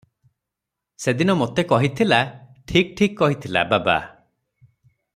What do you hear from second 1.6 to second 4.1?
କହିଥିଲା- ଠିକ୍ ଠିକ୍ କହିଥିଲା-ବାବା!